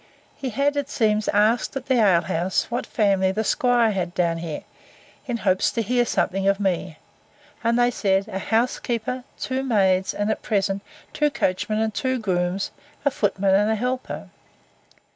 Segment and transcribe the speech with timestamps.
[0.35, 4.63] He had, it seems, asked, at the alehouse, what family the 'squire had down here,
[5.27, 6.97] in hopes to hear something of me:
[7.63, 10.81] And they said, A housekeeper, two maids, and, at present,
[11.13, 12.71] two coachmen, and two grooms,
[13.05, 14.29] a footman, and a helper.